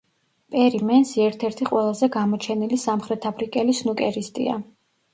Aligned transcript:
პერი 0.53 0.79
მენსი 0.91 1.25
ერთ-ერთი 1.25 1.69
ყველაზე 1.73 2.11
გამოჩენილი 2.17 2.83
სამხრეთაფრიკელი 2.89 3.81
სნუკერისტია. 3.85 4.63